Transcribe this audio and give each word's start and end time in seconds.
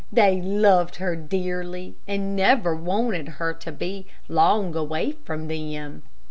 They 0.11 0.41
loved 0.41 0.95
her 0.95 1.15
dearly, 1.15 1.95
and 2.07 2.35
never 2.35 2.75
wanted 2.75 3.27
her 3.37 3.53
to 3.53 3.71
be 3.71 4.07
long 4.27 4.75
away 4.75 5.11
from 5.25 5.47
them. 5.47 6.01